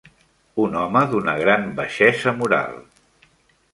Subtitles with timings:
[0.61, 2.81] Un home d'una gran baixesa moral.